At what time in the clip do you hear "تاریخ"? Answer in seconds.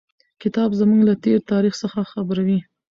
1.51-1.73